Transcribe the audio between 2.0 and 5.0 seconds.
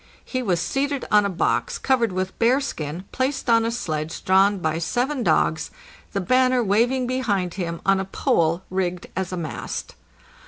with bearskin placed on a sledge drawn by